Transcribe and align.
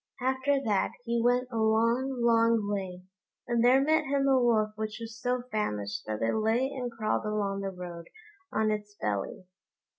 After 0.19 0.59
that 0.63 0.93
he 1.03 1.21
went 1.21 1.47
a 1.51 1.57
long, 1.57 2.23
long 2.23 2.67
way, 2.67 3.03
and 3.47 3.63
there 3.63 3.79
met 3.83 4.05
him 4.05 4.27
a 4.27 4.41
Wolf 4.41 4.71
which 4.75 4.97
was 4.99 5.15
so 5.21 5.43
famished 5.51 6.07
that 6.07 6.23
it 6.23 6.33
lay 6.35 6.71
and 6.71 6.91
crawled 6.91 7.23
along 7.23 7.61
the 7.61 7.69
road 7.69 8.07
on 8.51 8.71
its 8.71 8.95
belly. 8.99 9.45